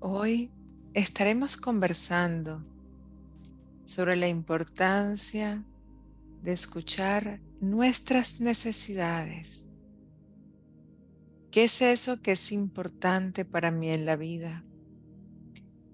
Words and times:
Hoy 0.00 0.50
estaremos 0.92 1.56
conversando 1.56 2.62
sobre 3.84 4.14
la 4.16 4.28
importancia 4.28 5.64
de 6.42 6.52
escuchar 6.52 7.40
nuestras 7.62 8.38
necesidades. 8.38 9.70
¿Qué 11.50 11.64
es 11.64 11.80
eso 11.80 12.20
que 12.20 12.32
es 12.32 12.52
importante 12.52 13.46
para 13.46 13.70
mí 13.70 13.88
en 13.88 14.04
la 14.04 14.16
vida? 14.16 14.66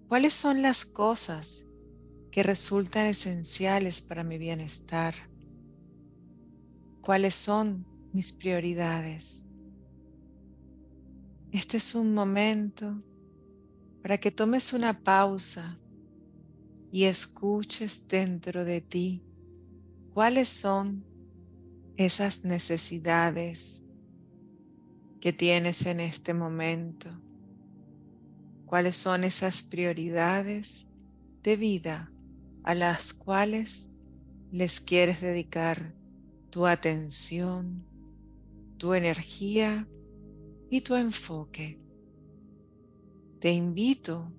¿Cuáles 0.09 0.35
son 0.35 0.63
las 0.63 0.85
cosas 0.85 1.69
que 2.33 2.43
resultan 2.43 3.07
esenciales 3.07 4.03
para 4.03 4.25
mi 4.25 4.37
bienestar? 4.37 5.15
¿Cuáles 7.03 7.37
son 7.37 7.87
mis 8.13 8.33
prioridades? 8.33 9.45
Este 11.53 11.77
es 11.77 11.95
un 11.95 12.15
momento 12.15 13.01
para 14.03 14.19
que 14.19 14.33
tomes 14.33 14.73
una 14.73 15.05
pausa 15.05 15.79
y 16.91 17.05
escuches 17.05 18.09
dentro 18.09 18.65
de 18.65 18.81
ti 18.81 19.25
cuáles 20.13 20.49
son 20.49 21.05
esas 21.97 22.45
necesidades 22.45 23.87
que 25.21 25.33
tienes 25.33 25.87
en 25.87 26.01
este 26.01 26.35
momento, 26.35 27.09
cuáles 28.67 28.97
son 28.97 29.23
esas 29.23 29.63
prioridades 29.63 30.89
de 31.45 31.57
vida 31.57 32.13
a 32.65 32.75
las 32.75 33.13
cuales 33.13 33.89
les 34.51 34.81
quieres 34.81 35.21
dedicar 35.21 35.95
tu 36.51 36.67
atención, 36.67 37.87
tu 38.79 38.95
energía 38.95 39.89
y 40.69 40.81
tu 40.81 40.97
enfoque 40.97 41.81
te 43.43 43.51
invito 43.51 44.33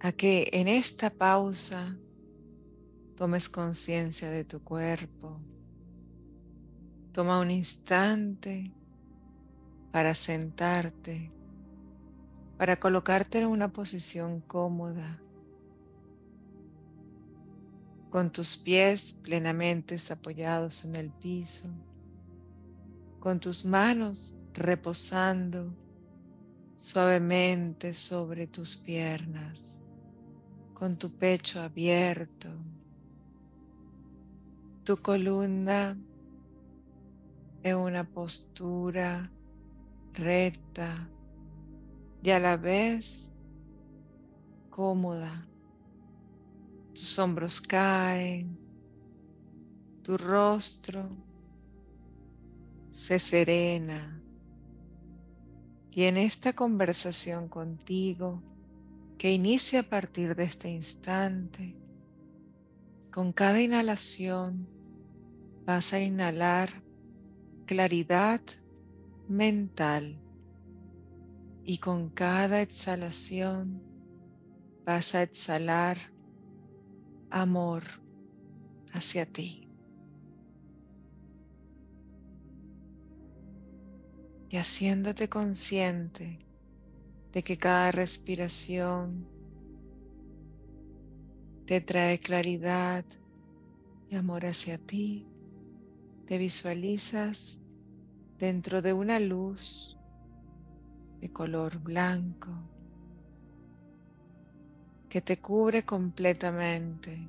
a 0.00 0.12
que 0.12 0.50
en 0.52 0.68
esta 0.68 1.08
pausa 1.08 1.96
tomes 3.16 3.48
conciencia 3.48 4.28
de 4.28 4.44
tu 4.44 4.62
cuerpo. 4.62 5.40
Toma 7.10 7.40
un 7.40 7.50
instante 7.50 8.70
para 9.90 10.14
sentarte, 10.14 11.32
para 12.58 12.78
colocarte 12.78 13.38
en 13.38 13.46
una 13.46 13.72
posición 13.72 14.42
cómoda, 14.42 15.18
con 18.10 18.30
tus 18.30 18.58
pies 18.58 19.20
plenamente 19.22 19.96
apoyados 20.10 20.84
en 20.84 20.96
el 20.96 21.10
piso, 21.12 21.70
con 23.20 23.40
tus 23.40 23.64
manos 23.64 24.36
reposando 24.52 25.87
suavemente 26.78 27.92
sobre 27.92 28.46
tus 28.46 28.76
piernas, 28.76 29.82
con 30.74 30.96
tu 30.96 31.10
pecho 31.10 31.60
abierto, 31.60 32.48
tu 34.84 34.96
columna 34.98 35.98
en 37.64 37.76
una 37.76 38.08
postura 38.08 39.28
recta 40.14 41.10
y 42.22 42.30
a 42.30 42.38
la 42.38 42.56
vez 42.56 43.34
cómoda. 44.70 45.48
Tus 46.94 47.18
hombros 47.18 47.60
caen, 47.60 48.56
tu 50.04 50.16
rostro 50.16 51.10
se 52.92 53.18
serena 53.18 54.22
y 55.98 56.04
en 56.04 56.16
esta 56.16 56.52
conversación 56.52 57.48
contigo, 57.48 58.40
que 59.18 59.32
inicia 59.32 59.80
a 59.80 59.82
partir 59.82 60.36
de 60.36 60.44
este 60.44 60.70
instante, 60.70 61.74
con 63.10 63.32
cada 63.32 63.60
inhalación 63.60 64.68
vas 65.66 65.92
a 65.92 65.98
inhalar 65.98 66.84
claridad 67.66 68.40
mental 69.26 70.22
y 71.64 71.78
con 71.78 72.10
cada 72.10 72.62
exhalación 72.62 73.82
vas 74.86 75.16
a 75.16 75.22
exhalar 75.24 75.98
amor 77.28 77.82
hacia 78.92 79.26
ti. 79.26 79.67
Y 84.50 84.56
haciéndote 84.56 85.28
consciente 85.28 86.38
de 87.32 87.42
que 87.42 87.58
cada 87.58 87.92
respiración 87.92 89.28
te 91.66 91.80
trae 91.80 92.18
claridad 92.18 93.04
y 94.08 94.16
amor 94.16 94.46
hacia 94.46 94.78
ti, 94.78 95.26
te 96.26 96.38
visualizas 96.38 97.60
dentro 98.38 98.80
de 98.80 98.94
una 98.94 99.20
luz 99.20 99.98
de 101.20 101.30
color 101.30 101.78
blanco 101.78 102.50
que 105.08 105.20
te 105.20 105.38
cubre 105.38 105.84
completamente 105.84 107.28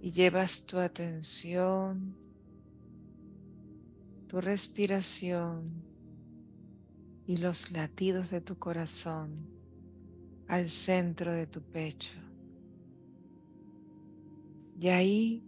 y 0.00 0.12
llevas 0.12 0.66
tu 0.66 0.78
atención 0.78 2.27
tu 4.28 4.40
respiración 4.42 5.82
y 7.26 7.38
los 7.38 7.72
latidos 7.72 8.30
de 8.30 8.42
tu 8.42 8.58
corazón 8.58 9.48
al 10.46 10.68
centro 10.68 11.32
de 11.32 11.46
tu 11.46 11.62
pecho. 11.62 12.18
Y 14.78 14.88
ahí 14.88 15.44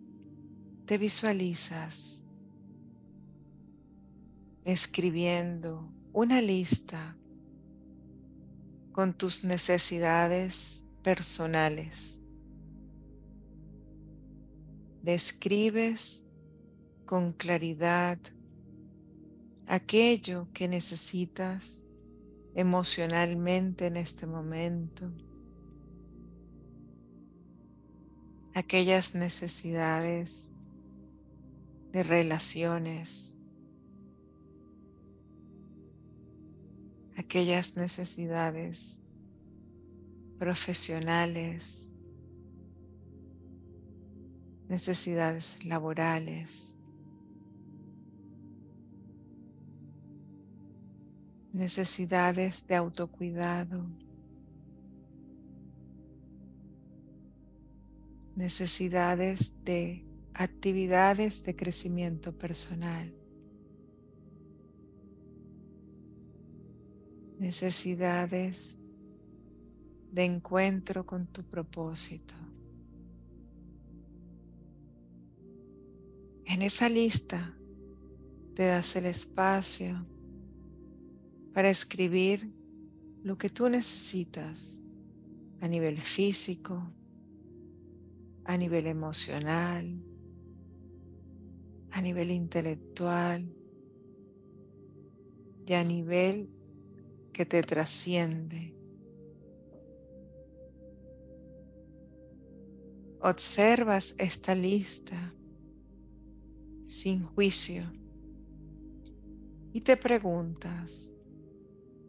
te 0.87 0.99
visualizas 0.99 2.27
escribiendo 4.65 5.93
una 6.13 6.41
lista 6.41 7.17
con 8.93 9.13
tus 9.15 9.45
necesidades 9.45 10.87
personales. 11.03 12.23
Describes 15.03 16.27
con 17.07 17.33
claridad 17.33 18.19
aquello 19.71 20.49
que 20.53 20.67
necesitas 20.67 21.85
emocionalmente 22.57 23.87
en 23.87 23.99
este 23.99 24.27
momento, 24.27 25.13
aquellas 28.53 29.15
necesidades 29.15 30.53
de 31.93 32.03
relaciones, 32.03 33.39
aquellas 37.17 37.77
necesidades 37.77 39.01
profesionales, 40.41 41.95
necesidades 44.69 45.65
laborales. 45.65 46.80
Necesidades 51.53 52.67
de 52.67 52.77
autocuidado, 52.77 53.85
necesidades 58.37 59.63
de 59.65 60.05
actividades 60.33 61.43
de 61.43 61.57
crecimiento 61.57 62.33
personal, 62.37 63.13
necesidades 67.39 68.79
de 70.13 70.25
encuentro 70.25 71.05
con 71.05 71.27
tu 71.27 71.43
propósito. 71.43 72.35
En 76.45 76.63
esa 76.63 76.89
lista 76.89 77.55
te 78.55 78.67
das 78.67 78.97
el 78.97 79.07
espacio 79.07 80.05
para 81.53 81.71
escribir 81.71 82.53
lo 83.23 83.37
que 83.37 83.49
tú 83.49 83.69
necesitas 83.69 84.83
a 85.61 85.69
nivel 85.69 85.99
físico, 86.01 86.91
a 88.45 88.57
nivel 88.57 88.87
emocional, 88.87 90.03
a 91.91 92.01
nivel 92.01 92.31
intelectual 92.31 93.55
y 95.67 95.73
a 95.75 95.85
nivel 95.85 96.51
que 97.33 97.45
te 97.47 97.63
trasciende. 97.63 98.75
Observas 103.23 104.15
esta 104.19 104.55
lista 104.55 105.35
sin 106.87 107.23
juicio 107.23 107.85
y 109.73 109.83
te 109.83 109.97
preguntas, 109.97 111.15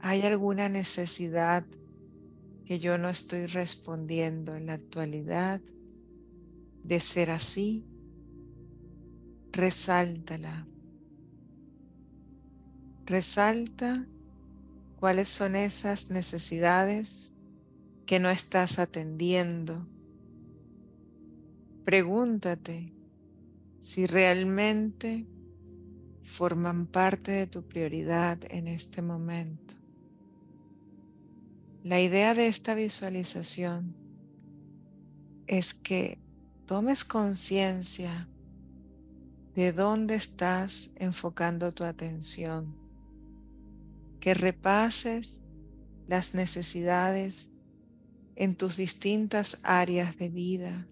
¿Hay 0.03 0.23
alguna 0.23 0.67
necesidad 0.67 1.63
que 2.65 2.79
yo 2.79 2.97
no 2.97 3.07
estoy 3.07 3.45
respondiendo 3.45 4.55
en 4.55 4.65
la 4.65 4.73
actualidad 4.73 5.61
de 6.83 6.99
ser 6.99 7.29
así? 7.29 7.85
Resáltala. 9.51 10.65
Resalta 13.05 14.07
cuáles 14.99 15.29
son 15.29 15.55
esas 15.55 16.09
necesidades 16.09 17.31
que 18.07 18.19
no 18.19 18.31
estás 18.31 18.79
atendiendo. 18.79 19.85
Pregúntate 21.85 22.91
si 23.79 24.07
realmente 24.07 25.27
forman 26.23 26.87
parte 26.87 27.31
de 27.31 27.45
tu 27.45 27.67
prioridad 27.67 28.39
en 28.49 28.67
este 28.67 29.03
momento. 29.03 29.80
La 31.83 31.99
idea 31.99 32.35
de 32.35 32.45
esta 32.45 32.75
visualización 32.75 33.95
es 35.47 35.73
que 35.73 36.19
tomes 36.67 37.03
conciencia 37.03 38.29
de 39.55 39.73
dónde 39.73 40.13
estás 40.13 40.93
enfocando 40.97 41.71
tu 41.71 41.83
atención, 41.83 42.77
que 44.19 44.35
repases 44.35 45.41
las 46.07 46.35
necesidades 46.35 47.51
en 48.35 48.55
tus 48.55 48.77
distintas 48.77 49.59
áreas 49.63 50.17
de 50.17 50.29
vida 50.29 50.87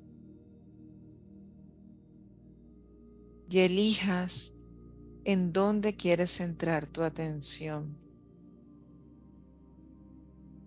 y 3.47 3.59
elijas 3.59 4.53
en 5.23 5.53
dónde 5.53 5.95
quieres 5.95 6.31
centrar 6.31 6.87
tu 6.87 7.03
atención. 7.03 8.08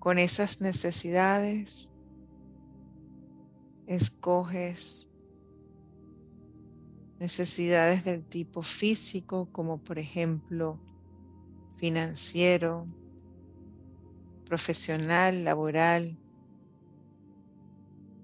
Con 0.03 0.19
esas 0.19 0.61
necesidades, 0.61 1.89
escoges 3.87 5.09
necesidades 7.21 8.03
del 8.03 8.25
tipo 8.25 8.65
físico, 8.65 9.49
como 9.53 9.79
por 9.79 10.01
ejemplo 10.01 10.81
financiero, 11.77 12.89
profesional, 14.45 15.45
laboral, 15.45 16.19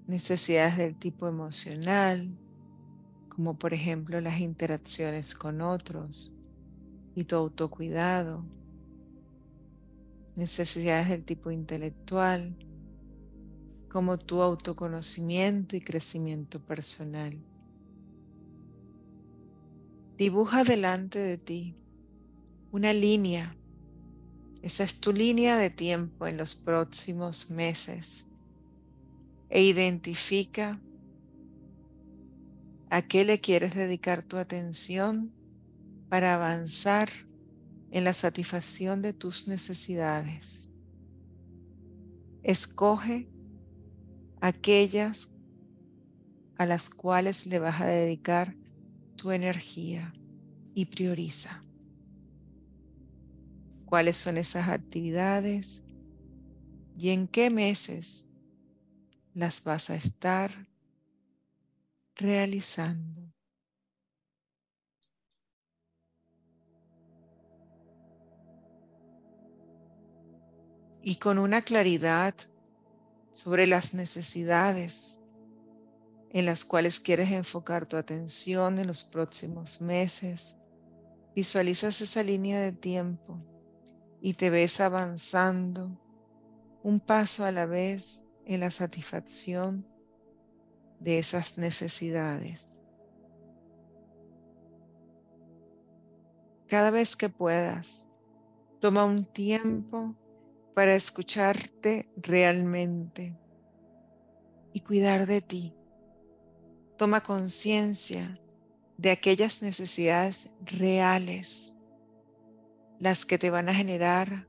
necesidades 0.05 0.75
del 0.75 0.97
tipo 0.97 1.29
emocional, 1.29 2.37
como 3.29 3.57
por 3.57 3.73
ejemplo 3.73 4.19
las 4.19 4.41
interacciones 4.41 5.33
con 5.33 5.61
otros 5.61 6.35
y 7.15 7.23
tu 7.23 7.37
autocuidado, 7.37 8.43
necesidades 10.39 11.09
del 11.09 11.23
tipo 11.23 11.51
intelectual, 11.51 12.55
como 13.89 14.17
tu 14.17 14.41
autoconocimiento 14.41 15.75
y 15.75 15.81
crecimiento 15.81 16.59
personal. 16.65 17.37
Dibuja 20.17 20.63
delante 20.63 21.19
de 21.19 21.37
ti 21.37 21.75
una 22.71 22.93
línea. 22.93 23.55
Esa 24.61 24.83
es 24.83 24.99
tu 24.99 25.13
línea 25.13 25.57
de 25.57 25.69
tiempo 25.69 26.27
en 26.27 26.37
los 26.37 26.55
próximos 26.55 27.51
meses. 27.51 28.29
E 29.49 29.63
identifica 29.63 30.79
a 32.89 33.01
qué 33.01 33.25
le 33.25 33.39
quieres 33.39 33.75
dedicar 33.75 34.23
tu 34.23 34.37
atención 34.37 35.33
para 36.09 36.35
avanzar 36.35 37.09
en 37.91 38.03
la 38.03 38.13
satisfacción 38.13 39.01
de 39.01 39.13
tus 39.13 39.47
necesidades. 39.47 40.69
Escoge 42.43 43.29
aquellas 44.41 45.29
a 46.57 46.65
las 46.65 46.89
cuales 46.89 47.45
le 47.47 47.59
vas 47.59 47.81
a 47.81 47.85
dedicar 47.85 48.55
tu 49.15 49.31
energía 49.31 50.13
y 50.73 50.85
prioriza. 50.85 51.63
¿Cuáles 53.85 54.17
son 54.17 54.37
esas 54.37 54.69
actividades 54.69 55.83
y 56.97 57.09
en 57.09 57.27
qué 57.27 57.49
meses 57.49 58.29
las 59.33 59.63
vas 59.63 59.89
a 59.89 59.95
estar 59.95 60.51
realizando. 62.15 63.28
Y 71.09 71.15
con 71.15 71.39
una 71.39 71.63
claridad 71.63 72.35
sobre 73.31 73.65
las 73.65 73.95
necesidades 73.95 75.19
en 76.29 76.45
las 76.45 76.63
cuales 76.63 76.99
quieres 76.99 77.31
enfocar 77.31 77.87
tu 77.87 77.97
atención 77.97 78.77
en 78.77 78.85
los 78.85 79.05
próximos 79.05 79.81
meses, 79.81 80.55
visualizas 81.35 81.99
esa 82.01 82.21
línea 82.21 82.61
de 82.61 82.73
tiempo 82.73 83.39
y 84.21 84.35
te 84.35 84.51
ves 84.51 84.79
avanzando 84.81 85.99
un 86.83 86.99
paso 86.99 87.43
a 87.43 87.51
la 87.51 87.65
vez 87.65 88.23
en 88.45 88.59
la 88.59 88.69
satisfacción 88.69 89.87
de 90.99 91.17
esas 91.17 91.57
necesidades. 91.57 92.75
Cada 96.67 96.91
vez 96.91 97.15
que 97.15 97.29
puedas, 97.29 98.05
toma 98.79 99.05
un 99.05 99.25
tiempo 99.25 100.15
para 100.79 100.95
escucharte 100.95 102.09
realmente 102.15 103.37
y 104.71 104.79
cuidar 104.79 105.25
de 105.25 105.41
ti. 105.41 105.75
Toma 106.97 107.21
conciencia 107.21 108.39
de 108.97 109.11
aquellas 109.11 109.61
necesidades 109.61 110.53
reales, 110.61 111.77
las 112.97 113.25
que 113.25 113.37
te 113.37 113.49
van 113.49 113.67
a 113.67 113.73
generar 113.73 114.47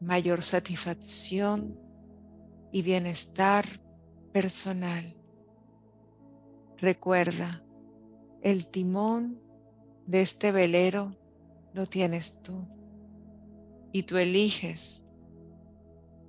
mayor 0.00 0.44
satisfacción 0.44 1.76
y 2.70 2.82
bienestar 2.82 3.66
personal. 4.32 5.16
Recuerda, 6.78 7.64
el 8.40 8.68
timón 8.68 9.42
de 10.06 10.22
este 10.22 10.52
velero 10.52 11.16
lo 11.74 11.88
tienes 11.88 12.40
tú 12.40 12.68
y 13.90 14.04
tú 14.04 14.16
eliges 14.16 15.06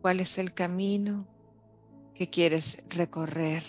cuál 0.01 0.19
es 0.19 0.37
el 0.37 0.53
camino 0.53 1.27
que 2.15 2.29
quieres 2.29 2.83
recorrer. 2.89 3.63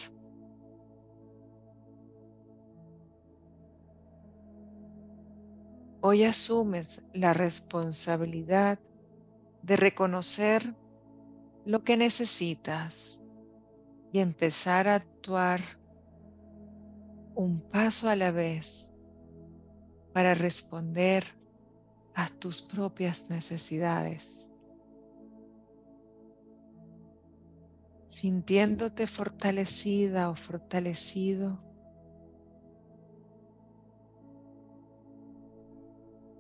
Hoy 6.01 6.25
asumes 6.25 7.03
la 7.13 7.33
responsabilidad 7.33 8.81
de 9.63 9.77
reconocer 9.77 10.75
lo 11.65 11.85
que 11.85 11.97
necesitas 11.97 13.23
y 14.13 14.19
empezar 14.19 14.89
a 14.89 14.97
actuar 14.97 15.61
un 17.35 17.61
paso 17.71 18.11
a 18.11 18.17
la 18.17 18.31
vez 18.31 18.93
para 20.13 20.35
responder 20.35 21.25
a 22.15 22.29
tus 22.29 22.61
propias 22.61 23.31
necesidades. 23.31 24.52
Sintiéndote 28.13 29.07
fortalecida 29.07 30.29
o 30.29 30.35
fortalecido, 30.35 31.65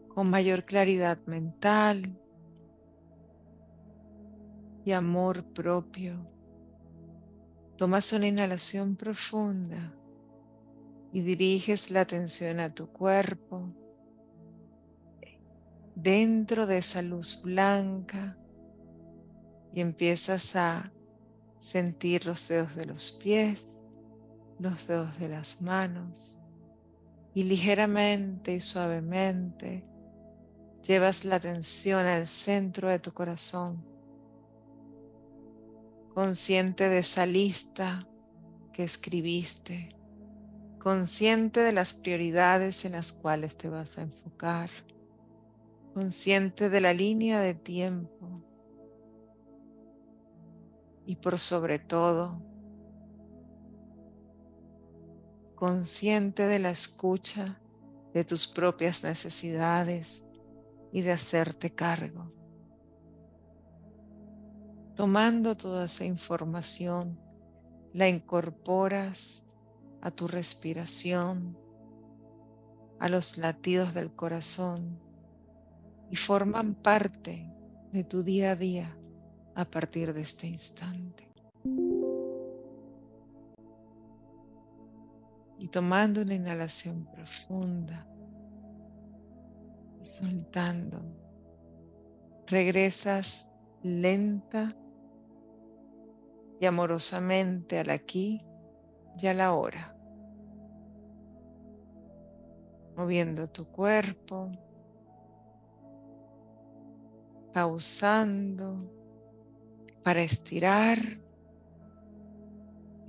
con 0.09 0.29
mayor 0.29 0.67
claridad 0.67 1.17
mental 1.25 2.21
y 4.85 4.93
amor 4.93 5.45
propio. 5.55 6.31
Tomas 7.79 8.13
una 8.13 8.27
inhalación 8.27 8.95
profunda 8.95 9.95
y 11.11 11.23
diriges 11.23 11.91
la 11.91 12.03
atención 12.03 12.61
a 12.61 12.75
tu 12.75 12.89
cuerpo 12.89 13.73
dentro 15.95 16.67
de 16.67 16.77
esa 16.77 17.01
luz 17.01 17.41
blanca 17.43 18.37
y 19.73 19.81
empiezas 19.81 20.55
a 20.55 20.93
sentir 21.63 22.27
los 22.27 22.49
dedos 22.49 22.75
de 22.75 22.87
los 22.87 23.13
pies, 23.13 23.85
los 24.59 24.89
dedos 24.89 25.17
de 25.21 25.29
las 25.29 25.63
manos 25.63 26.41
y 27.35 27.45
ligeramente 27.45 28.57
y 28.57 28.61
suavemente 28.61 29.87
llevas 30.83 31.25
la 31.25 31.37
atención 31.37 32.05
al 32.05 32.27
centro 32.27 32.89
de 32.89 32.99
tu 32.99 33.13
corazón, 33.13 33.87
consciente 36.13 36.89
de 36.89 36.99
esa 36.99 37.27
lista 37.27 38.09
que 38.73 38.83
escribiste 38.83 39.95
consciente 40.81 41.61
de 41.61 41.71
las 41.71 41.95
prioridades 41.95 42.85
en 42.85 42.93
las 42.93 43.13
cuales 43.13 43.57
te 43.57 43.69
vas 43.69 43.99
a 43.99 44.03
enfocar, 44.03 44.69
consciente 45.95 46.71
de 46.71 46.81
la 46.81 46.93
línea 46.93 47.41
de 47.41 47.55
tiempo 47.55 48.52
y 51.07 51.17
por 51.17 51.39
sobre 51.39 51.79
todo 51.79 52.41
consciente 55.55 56.47
de 56.47 56.59
la 56.59 56.71
escucha 56.71 57.61
de 58.13 58.25
tus 58.25 58.49
propias 58.49 59.05
necesidades 59.05 60.25
y 60.93 61.03
de 61.03 61.13
hacerte 61.13 61.73
cargo. 61.75 62.33
Tomando 64.97 65.55
toda 65.57 65.87
esa 65.87 66.05
información, 66.05 67.19
la 67.93 68.09
incorporas 68.09 69.47
a 70.01 70.11
tu 70.11 70.29
respiración, 70.29 71.57
a 72.99 73.09
los 73.09 73.39
latidos 73.39 73.95
del 73.95 74.15
corazón 74.15 75.01
y 76.11 76.17
forman 76.17 76.75
parte 76.75 77.51
de 77.93 78.05
tu 78.05 78.23
día 78.23 78.53
a 78.53 78.57
día 78.57 78.97
a 79.55 79.65
partir 79.65 80.13
de 80.13 80.23
este 80.23 80.47
instante. 80.47 81.29
Y 85.59 85.69
tomando 85.69 86.23
una 86.23 86.35
inhalación 86.35 87.07
profunda 87.07 88.07
y 90.01 90.07
soltando, 90.07 91.01
regresas 92.47 93.49
lenta 93.83 94.77
y 96.61 96.67
amorosamente 96.67 97.79
al 97.79 97.91
aquí 97.91 98.45
y 99.21 99.27
a 99.27 99.35
la 99.35 99.53
hora, 99.53 99.97
moviendo 102.97 103.49
tu 103.49 103.67
cuerpo, 103.67 104.51
pausando 107.53 109.02
para 110.03 110.23
estirar. 110.23 110.99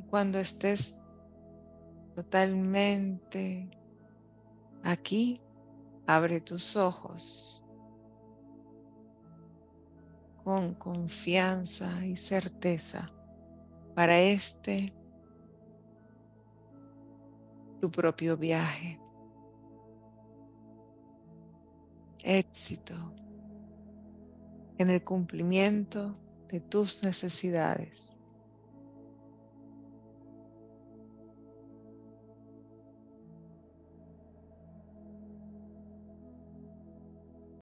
Cuando 0.09 0.39
estés 0.39 0.99
totalmente 2.15 3.69
aquí, 4.83 5.41
abre 6.05 6.39
tus 6.39 6.75
ojos 6.75 7.65
con 10.43 10.73
confianza 10.75 12.05
y 12.05 12.17
certeza 12.17 13.09
para 13.95 14.19
este 14.19 14.93
tu 17.79 17.89
propio 17.89 18.37
viaje. 18.37 18.99
Éxito 22.23 22.95
en 24.77 24.89
el 24.89 25.03
cumplimiento 25.03 26.15
de 26.53 26.59
tus 26.59 27.01
necesidades. 27.01 28.12